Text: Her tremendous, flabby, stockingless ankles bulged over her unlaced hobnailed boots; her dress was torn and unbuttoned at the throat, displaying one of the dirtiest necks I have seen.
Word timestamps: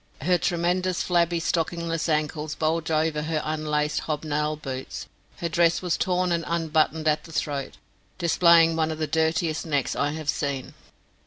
Her 0.21 0.39
tremendous, 0.39 1.03
flabby, 1.03 1.39
stockingless 1.39 2.09
ankles 2.09 2.55
bulged 2.55 2.89
over 2.89 3.21
her 3.21 3.39
unlaced 3.45 3.99
hobnailed 4.07 4.63
boots; 4.63 5.05
her 5.37 5.47
dress 5.47 5.83
was 5.83 5.95
torn 5.95 6.31
and 6.31 6.43
unbuttoned 6.47 7.07
at 7.07 7.25
the 7.25 7.31
throat, 7.31 7.73
displaying 8.17 8.75
one 8.75 8.89
of 8.89 8.97
the 8.97 9.05
dirtiest 9.05 9.63
necks 9.63 9.95
I 9.95 10.13
have 10.13 10.27
seen. 10.31 10.73